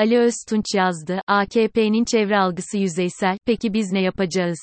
Ali 0.00 0.18
Öztunç 0.18 0.64
yazdı, 0.74 1.20
AKP'nin 1.26 2.04
çevre 2.04 2.38
algısı 2.38 2.78
yüzeysel, 2.78 3.38
peki 3.46 3.72
biz 3.74 3.92
ne 3.92 4.02
yapacağız? 4.02 4.58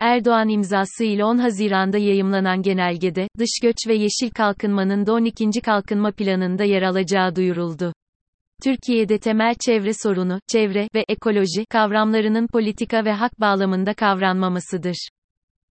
Erdoğan 0.00 0.48
imzası 0.48 1.04
ile 1.04 1.24
10 1.24 1.38
Haziran'da 1.38 1.98
yayımlanan 1.98 2.62
genelgede, 2.62 3.28
dış 3.38 3.50
göç 3.62 3.76
ve 3.88 3.94
yeşil 3.94 4.30
kalkınmanın 4.30 5.06
da 5.06 5.12
12. 5.12 5.60
kalkınma 5.60 6.12
planında 6.12 6.64
yer 6.64 6.82
alacağı 6.82 7.36
duyuruldu. 7.36 7.92
Türkiye'de 8.62 9.18
temel 9.18 9.54
çevre 9.66 9.92
sorunu, 10.02 10.40
çevre 10.52 10.88
ve 10.94 11.04
ekoloji 11.08 11.64
kavramlarının 11.70 12.46
politika 12.46 13.04
ve 13.04 13.12
hak 13.12 13.40
bağlamında 13.40 13.94
kavranmamasıdır. 13.94 15.08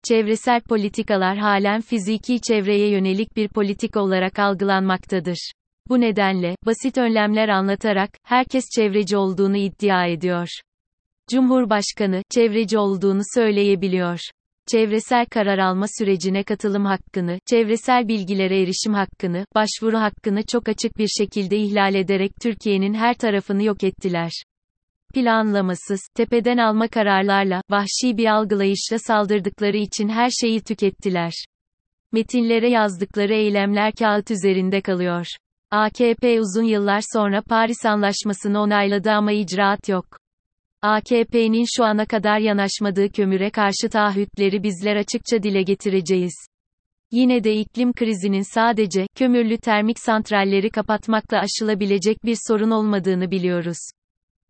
Çevresel 0.08 0.60
politikalar 0.60 1.38
halen 1.38 1.80
fiziki 1.80 2.40
çevreye 2.40 2.90
yönelik 2.90 3.36
bir 3.36 3.48
politika 3.48 4.00
olarak 4.00 4.38
algılanmaktadır. 4.38 5.52
Bu 5.88 6.00
nedenle, 6.00 6.56
basit 6.66 6.98
önlemler 6.98 7.48
anlatarak, 7.48 8.10
herkes 8.22 8.64
çevreci 8.76 9.16
olduğunu 9.16 9.56
iddia 9.56 10.06
ediyor. 10.06 10.48
Cumhurbaşkanı, 11.30 12.22
çevreci 12.30 12.78
olduğunu 12.78 13.22
söyleyebiliyor. 13.34 14.20
Çevresel 14.70 15.26
karar 15.26 15.58
alma 15.58 15.86
sürecine 15.98 16.42
katılım 16.42 16.84
hakkını, 16.84 17.38
çevresel 17.50 18.08
bilgilere 18.08 18.62
erişim 18.62 18.94
hakkını, 18.94 19.46
başvuru 19.54 19.98
hakkını 19.98 20.42
çok 20.46 20.68
açık 20.68 20.98
bir 20.98 21.08
şekilde 21.08 21.56
ihlal 21.56 21.94
ederek 21.94 22.32
Türkiye'nin 22.42 22.94
her 22.94 23.14
tarafını 23.14 23.62
yok 23.62 23.84
ettiler. 23.84 24.30
Planlamasız, 25.14 26.00
tepeden 26.14 26.58
alma 26.58 26.88
kararlarla, 26.88 27.62
vahşi 27.70 28.16
bir 28.16 28.26
algılayışla 28.26 28.98
saldırdıkları 28.98 29.76
için 29.76 30.08
her 30.08 30.30
şeyi 30.30 30.60
tükettiler. 30.60 31.32
Metinlere 32.12 32.70
yazdıkları 32.70 33.34
eylemler 33.34 33.92
kağıt 33.92 34.30
üzerinde 34.30 34.80
kalıyor. 34.80 35.26
AKP 35.72 36.40
uzun 36.40 36.62
yıllar 36.62 37.02
sonra 37.12 37.42
Paris 37.42 37.84
Anlaşması'nı 37.86 38.60
onayladı 38.60 39.10
ama 39.10 39.32
icraat 39.32 39.88
yok. 39.88 40.06
AKP'nin 40.82 41.64
şu 41.76 41.84
ana 41.84 42.06
kadar 42.06 42.38
yanaşmadığı 42.38 43.12
kömüre 43.12 43.50
karşı 43.50 43.88
taahhütleri 43.92 44.62
bizler 44.62 44.96
açıkça 44.96 45.42
dile 45.42 45.62
getireceğiz. 45.62 46.34
Yine 47.10 47.44
de 47.44 47.54
iklim 47.56 47.92
krizinin 47.92 48.54
sadece 48.54 49.06
kömürlü 49.16 49.58
termik 49.58 49.98
santralleri 49.98 50.70
kapatmakla 50.70 51.40
aşılabilecek 51.40 52.24
bir 52.24 52.36
sorun 52.48 52.70
olmadığını 52.70 53.30
biliyoruz. 53.30 53.78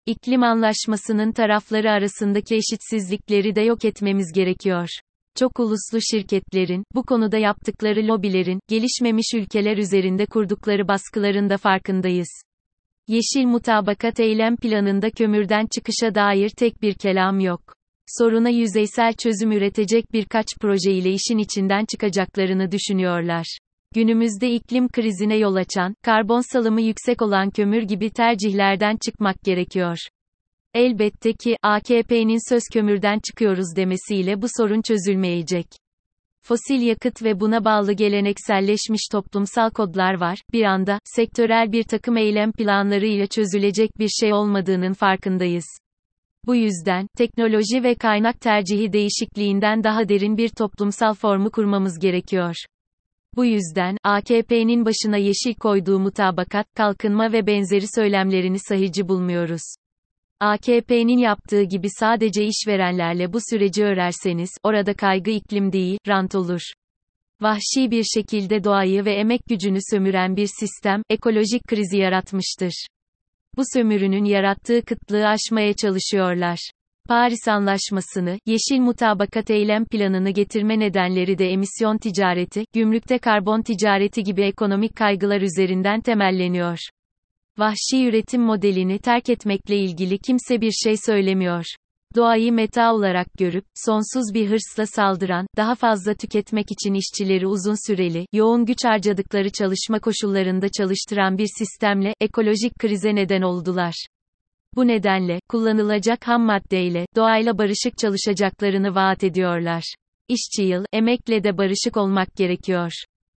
İklim 0.06 0.42
anlaşmasının 0.42 1.32
tarafları 1.32 1.90
arasındaki 1.90 2.54
eşitsizlikleri 2.54 3.54
de 3.54 3.60
yok 3.60 3.84
etmemiz 3.84 4.32
gerekiyor. 4.32 4.88
Çok 5.38 5.60
uluslu 5.60 6.00
şirketlerin, 6.10 6.84
bu 6.94 7.02
konuda 7.02 7.38
yaptıkları 7.38 8.08
lobilerin, 8.08 8.60
gelişmemiş 8.68 9.34
ülkeler 9.34 9.76
üzerinde 9.76 10.26
kurdukları 10.26 10.88
baskıların 10.88 11.50
da 11.50 11.56
farkındayız. 11.56 12.42
Yeşil 13.08 13.46
mutabakat 13.46 14.20
eylem 14.20 14.56
planında 14.56 15.10
kömürden 15.10 15.66
çıkışa 15.66 16.14
dair 16.14 16.48
tek 16.48 16.82
bir 16.82 16.94
kelam 16.94 17.40
yok. 17.40 17.60
Soruna 18.06 18.48
yüzeysel 18.48 19.12
çözüm 19.12 19.52
üretecek 19.52 20.12
birkaç 20.12 20.46
proje 20.60 20.92
ile 20.92 21.10
işin 21.10 21.38
içinden 21.38 21.84
çıkacaklarını 21.84 22.72
düşünüyorlar. 22.72 23.58
Günümüzde 23.94 24.50
iklim 24.50 24.88
krizine 24.88 25.36
yol 25.36 25.54
açan, 25.54 25.94
karbon 26.02 26.52
salımı 26.52 26.82
yüksek 26.82 27.22
olan 27.22 27.50
kömür 27.50 27.82
gibi 27.82 28.10
tercihlerden 28.10 28.96
çıkmak 28.96 29.42
gerekiyor. 29.42 29.96
Elbette 30.74 31.32
ki, 31.32 31.56
AKP'nin 31.62 32.50
söz 32.52 32.62
kömürden 32.72 33.18
çıkıyoruz 33.18 33.76
demesiyle 33.76 34.42
bu 34.42 34.46
sorun 34.56 34.82
çözülmeyecek. 34.82 35.66
Fosil 36.42 36.82
yakıt 36.82 37.22
ve 37.22 37.40
buna 37.40 37.64
bağlı 37.64 37.92
gelenekselleşmiş 37.92 39.02
toplumsal 39.12 39.70
kodlar 39.70 40.20
var, 40.20 40.38
bir 40.52 40.62
anda, 40.62 40.98
sektörel 41.04 41.72
bir 41.72 41.82
takım 41.82 42.16
eylem 42.16 42.52
planlarıyla 42.52 43.26
çözülecek 43.26 43.98
bir 43.98 44.08
şey 44.08 44.32
olmadığının 44.32 44.92
farkındayız. 44.92 45.64
Bu 46.46 46.54
yüzden, 46.54 47.06
teknoloji 47.16 47.82
ve 47.82 47.94
kaynak 47.94 48.40
tercihi 48.40 48.92
değişikliğinden 48.92 49.84
daha 49.84 50.08
derin 50.08 50.36
bir 50.36 50.48
toplumsal 50.48 51.14
formu 51.14 51.50
kurmamız 51.50 51.98
gerekiyor. 51.98 52.54
Bu 53.36 53.44
yüzden, 53.44 53.96
AKP'nin 54.04 54.84
başına 54.84 55.16
yeşil 55.16 55.54
koyduğu 55.54 55.98
mutabakat, 55.98 56.66
kalkınma 56.76 57.32
ve 57.32 57.46
benzeri 57.46 57.84
söylemlerini 57.94 58.58
sahici 58.58 59.08
bulmuyoruz. 59.08 59.62
AKP'nin 60.42 61.18
yaptığı 61.18 61.62
gibi 61.62 61.86
sadece 61.90 62.44
işverenlerle 62.44 63.32
bu 63.32 63.38
süreci 63.50 63.84
örerseniz, 63.84 64.50
orada 64.62 64.94
kaygı 64.94 65.30
iklim 65.30 65.72
değil, 65.72 65.98
rant 66.08 66.34
olur. 66.34 66.60
Vahşi 67.40 67.90
bir 67.90 68.04
şekilde 68.04 68.64
doğayı 68.64 69.04
ve 69.04 69.14
emek 69.14 69.40
gücünü 69.48 69.78
sömüren 69.90 70.36
bir 70.36 70.48
sistem, 70.60 71.02
ekolojik 71.10 71.62
krizi 71.68 71.98
yaratmıştır. 71.98 72.86
Bu 73.56 73.62
sömürünün 73.74 74.24
yarattığı 74.24 74.82
kıtlığı 74.82 75.28
aşmaya 75.28 75.72
çalışıyorlar. 75.74 76.70
Paris 77.08 77.48
Anlaşması'nı, 77.48 78.38
Yeşil 78.46 78.80
Mutabakat 78.80 79.50
Eylem 79.50 79.84
Planı'nı 79.84 80.30
getirme 80.30 80.78
nedenleri 80.78 81.38
de 81.38 81.50
emisyon 81.50 81.98
ticareti, 81.98 82.64
gümrükte 82.74 83.18
karbon 83.18 83.62
ticareti 83.62 84.22
gibi 84.22 84.42
ekonomik 84.42 84.96
kaygılar 84.96 85.40
üzerinden 85.40 86.00
temelleniyor. 86.00 86.78
Vahşi 87.58 88.06
üretim 88.06 88.42
modelini 88.42 88.98
terk 88.98 89.28
etmekle 89.28 89.76
ilgili 89.76 90.18
kimse 90.18 90.60
bir 90.60 90.72
şey 90.72 90.94
söylemiyor. 90.96 91.64
Doğayı 92.16 92.52
meta 92.52 92.94
olarak 92.94 93.26
görüp, 93.38 93.64
sonsuz 93.74 94.34
bir 94.34 94.50
hırsla 94.50 94.86
saldıran, 94.86 95.46
daha 95.56 95.74
fazla 95.74 96.14
tüketmek 96.14 96.66
için 96.70 96.94
işçileri 96.94 97.46
uzun 97.46 97.86
süreli, 97.86 98.26
yoğun 98.32 98.64
güç 98.64 98.84
harcadıkları 98.84 99.50
çalışma 99.50 100.00
koşullarında 100.00 100.68
çalıştıran 100.78 101.38
bir 101.38 101.48
sistemle, 101.58 102.14
ekolojik 102.20 102.78
krize 102.78 103.14
neden 103.14 103.42
oldular. 103.42 104.06
Bu 104.74 104.86
nedenle, 104.86 105.40
kullanılacak 105.48 106.28
ham 106.28 106.42
maddeyle, 106.42 107.06
doğayla 107.16 107.58
barışık 107.58 107.98
çalışacaklarını 107.98 108.94
vaat 108.94 109.24
ediyorlar. 109.24 109.94
İşçi 110.28 110.62
yıl, 110.62 110.84
emekle 110.92 111.44
de 111.44 111.58
barışık 111.58 111.96
olmak 111.96 112.36
gerekiyor. 112.36 112.92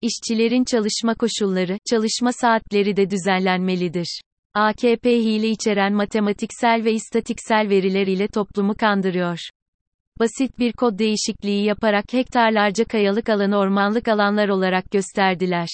İşçilerin 0.06 0.64
çalışma 0.64 1.16
koşulları, 1.16 1.78
çalışma 1.90 2.32
saatleri 2.32 2.98
de 2.98 3.10
düzenlenmelidir. 3.10 4.22
AKP 4.54 5.20
hile 5.20 5.50
içeren 5.50 5.94
matematiksel 5.94 6.84
ve 6.84 6.94
istatiksel 6.94 7.70
veriler 7.70 8.08
ile 8.08 8.28
toplumu 8.28 8.76
kandırıyor. 8.76 9.40
Basit 10.20 10.60
bir 10.60 10.74
kod 10.74 11.00
değişikliği 11.00 11.66
yaparak 11.66 12.14
hektarlarca 12.14 12.86
kayalık 12.86 13.30
alanı 13.30 13.58
ormanlık 13.58 14.08
alanlar 14.08 14.50
olarak 14.50 14.92
gösterdiler. 14.92 15.68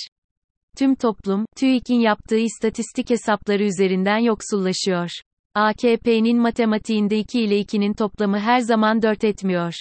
Tüm 0.78 0.96
toplum, 0.96 1.46
TÜİK'in 1.58 2.00
yaptığı 2.00 2.40
istatistik 2.40 3.10
hesapları 3.10 3.64
üzerinden 3.64 4.20
yoksullaşıyor. 4.20 5.10
AKP'nin 5.56 6.38
matematiğinde 6.38 7.20
2 7.20 7.42
ile 7.42 7.62
2'nin 7.62 7.94
toplamı 7.94 8.40
her 8.40 8.60
zaman 8.60 9.02
4 9.02 9.24
etmiyor. 9.24 9.74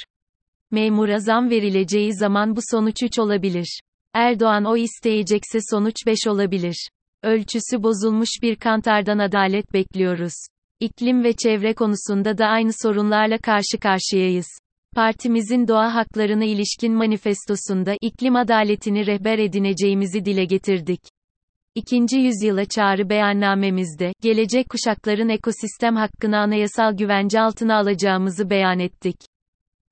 Memura 0.71 1.19
zam 1.19 1.51
verileceği 1.51 2.15
zaman 2.15 2.57
bu 2.57 2.61
sonuç 2.71 3.03
3 3.03 3.19
olabilir. 3.19 3.81
Erdoğan 4.15 4.65
o 4.65 4.77
isteyecekse 4.77 5.59
sonuç 5.71 5.95
5 6.07 6.19
olabilir. 6.27 6.89
Ölçüsü 7.23 7.83
bozulmuş 7.83 8.29
bir 8.43 8.57
kantardan 8.57 9.19
adalet 9.19 9.73
bekliyoruz. 9.73 10.33
İklim 10.81 11.25
ve 11.25 11.33
çevre 11.33 11.75
konusunda 11.75 12.39
da 12.39 12.47
aynı 12.47 12.71
sorunlarla 12.83 13.39
karşı 13.39 13.79
karşıyayız. 13.81 14.47
Partimizin 14.95 15.69
doğa 15.69 15.95
haklarına 15.95 16.45
ilişkin 16.45 16.93
manifestosunda 16.93 17.97
iklim 18.01 18.37
adaletini 18.37 19.07
rehber 19.07 19.39
edineceğimizi 19.39 20.25
dile 20.25 20.45
getirdik. 20.45 21.01
İkinci 21.75 22.19
yüzyıla 22.19 22.65
çağrı 22.65 23.11
beyannamemizde, 23.11 24.13
gelecek 24.23 24.69
kuşakların 24.69 25.29
ekosistem 25.29 25.97
hakkını 25.97 26.39
anayasal 26.39 26.97
güvence 26.97 27.41
altına 27.41 27.77
alacağımızı 27.77 28.51
beyan 28.51 28.79
ettik. 28.79 29.17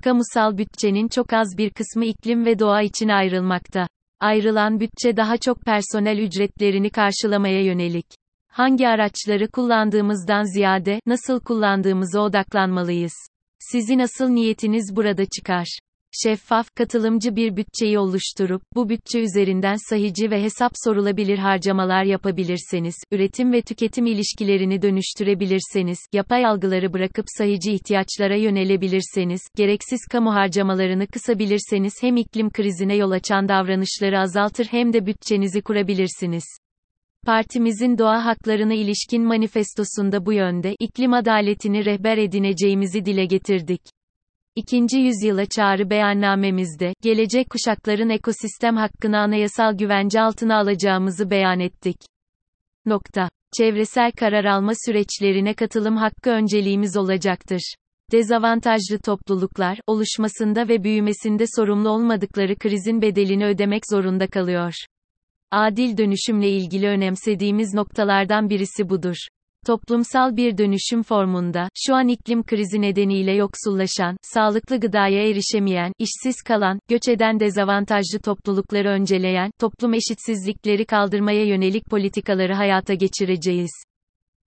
Kamusal 0.04 0.58
bütçenin 0.58 1.08
çok 1.08 1.32
az 1.32 1.48
bir 1.58 1.70
kısmı 1.70 2.04
iklim 2.04 2.44
ve 2.44 2.58
doğa 2.58 2.82
için 2.82 3.08
ayrılmakta. 3.08 3.86
Ayrılan 4.20 4.80
bütçe 4.80 5.16
daha 5.16 5.36
çok 5.36 5.60
personel 5.60 6.18
ücretlerini 6.18 6.90
karşılamaya 6.90 7.62
yönelik. 7.62 8.06
Hangi 8.48 8.88
araçları 8.88 9.48
kullandığımızdan 9.48 10.54
ziyade, 10.54 11.00
nasıl 11.06 11.40
kullandığımıza 11.40 12.20
odaklanmalıyız. 12.20 13.12
Sizin 13.58 13.98
asıl 13.98 14.28
niyetiniz 14.28 14.96
burada 14.96 15.24
çıkar 15.26 15.78
şeffaf, 16.12 16.74
katılımcı 16.74 17.36
bir 17.36 17.56
bütçeyi 17.56 17.98
oluşturup, 17.98 18.62
bu 18.74 18.88
bütçe 18.88 19.20
üzerinden 19.20 19.76
sahici 19.90 20.30
ve 20.30 20.42
hesap 20.42 20.72
sorulabilir 20.84 21.38
harcamalar 21.38 22.04
yapabilirseniz, 22.04 22.94
üretim 23.12 23.52
ve 23.52 23.62
tüketim 23.62 24.06
ilişkilerini 24.06 24.82
dönüştürebilirseniz, 24.82 25.98
yapay 26.12 26.46
algıları 26.46 26.92
bırakıp 26.92 27.26
sahici 27.38 27.72
ihtiyaçlara 27.72 28.36
yönelebilirseniz, 28.36 29.40
gereksiz 29.56 30.00
kamu 30.10 30.34
harcamalarını 30.34 31.06
kısabilirseniz 31.06 31.94
hem 32.00 32.16
iklim 32.16 32.50
krizine 32.50 32.96
yol 32.96 33.10
açan 33.10 33.48
davranışları 33.48 34.20
azaltır 34.20 34.66
hem 34.70 34.92
de 34.92 35.06
bütçenizi 35.06 35.62
kurabilirsiniz. 35.62 36.44
Partimizin 37.26 37.98
doğa 37.98 38.24
haklarına 38.24 38.74
ilişkin 38.74 39.22
manifestosunda 39.22 40.26
bu 40.26 40.32
yönde 40.32 40.76
iklim 40.78 41.12
adaletini 41.12 41.84
rehber 41.84 42.18
edineceğimizi 42.18 43.04
dile 43.04 43.24
getirdik. 43.24 43.80
İkinci 44.58 44.98
yüzyıla 44.98 45.46
çağrı 45.46 45.90
beyannamemizde, 45.90 46.92
gelecek 47.02 47.50
kuşakların 47.50 48.08
ekosistem 48.08 48.76
hakkını 48.76 49.18
anayasal 49.18 49.78
güvence 49.78 50.20
altına 50.20 50.58
alacağımızı 50.58 51.30
beyan 51.30 51.60
ettik. 51.60 51.96
Nokta. 52.86 53.28
Çevresel 53.58 54.12
karar 54.12 54.44
alma 54.44 54.72
süreçlerine 54.86 55.54
katılım 55.54 55.96
hakkı 55.96 56.30
önceliğimiz 56.30 56.96
olacaktır. 56.96 57.74
Dezavantajlı 58.12 58.98
topluluklar, 59.04 59.80
oluşmasında 59.86 60.68
ve 60.68 60.84
büyümesinde 60.84 61.44
sorumlu 61.56 61.88
olmadıkları 61.88 62.56
krizin 62.56 63.02
bedelini 63.02 63.46
ödemek 63.46 63.82
zorunda 63.90 64.26
kalıyor. 64.26 64.72
Adil 65.50 65.96
dönüşümle 65.96 66.50
ilgili 66.50 66.88
önemsediğimiz 66.88 67.74
noktalardan 67.74 68.50
birisi 68.50 68.88
budur. 68.88 69.16
Toplumsal 69.66 70.36
bir 70.36 70.58
dönüşüm 70.58 71.02
formunda, 71.02 71.68
şu 71.74 71.94
an 71.94 72.08
iklim 72.08 72.42
krizi 72.42 72.80
nedeniyle 72.80 73.32
yoksullaşan, 73.32 74.16
sağlıklı 74.22 74.80
gıdaya 74.80 75.28
erişemeyen, 75.28 75.92
işsiz 75.98 76.42
kalan, 76.42 76.78
göç 76.88 77.08
eden 77.08 77.40
dezavantajlı 77.40 78.18
toplulukları 78.24 78.88
önceleyen, 78.88 79.50
toplum 79.60 79.94
eşitsizlikleri 79.94 80.84
kaldırmaya 80.84 81.44
yönelik 81.44 81.86
politikaları 81.86 82.54
hayata 82.54 82.94
geçireceğiz. 82.94 83.70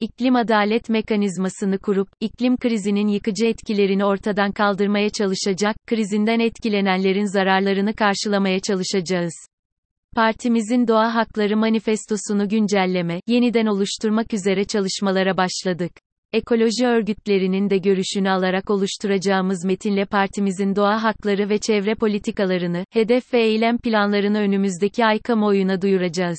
İklim 0.00 0.36
adalet 0.36 0.88
mekanizmasını 0.88 1.78
kurup, 1.78 2.08
iklim 2.20 2.56
krizinin 2.56 3.08
yıkıcı 3.08 3.46
etkilerini 3.46 4.04
ortadan 4.04 4.52
kaldırmaya 4.52 5.10
çalışacak, 5.10 5.76
krizinden 5.86 6.40
etkilenenlerin 6.40 7.32
zararlarını 7.32 7.94
karşılamaya 7.94 8.60
çalışacağız. 8.60 9.49
Partimizin 10.16 10.88
Doğa 10.88 11.14
Hakları 11.14 11.56
Manifestosunu 11.56 12.48
güncelleme, 12.48 13.20
yeniden 13.26 13.66
oluşturmak 13.66 14.34
üzere 14.34 14.64
çalışmalara 14.64 15.36
başladık. 15.36 15.92
Ekoloji 16.32 16.86
örgütlerinin 16.86 17.70
de 17.70 17.78
görüşünü 17.78 18.30
alarak 18.30 18.70
oluşturacağımız 18.70 19.64
metinle 19.64 20.04
partimizin 20.04 20.76
doğa 20.76 21.02
hakları 21.02 21.48
ve 21.48 21.58
çevre 21.58 21.94
politikalarını, 21.94 22.84
hedef 22.90 23.34
ve 23.34 23.42
eylem 23.42 23.78
planlarını 23.78 24.38
önümüzdeki 24.38 25.04
ay 25.04 25.18
kamuoyuna 25.18 25.82
duyuracağız. 25.82 26.38